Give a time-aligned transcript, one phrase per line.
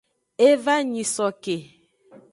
[0.47, 1.57] E va nyisoke.